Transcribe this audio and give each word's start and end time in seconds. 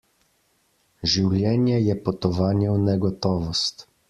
Življenje 1.15 1.77
je 1.89 1.99
potovanje 2.09 2.75
v 2.75 2.83
negotovost. 2.89 3.89